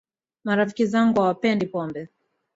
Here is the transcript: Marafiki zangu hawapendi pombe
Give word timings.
Marafiki 0.43 0.85
zangu 0.85 1.19
hawapendi 1.21 1.65
pombe 1.67 2.09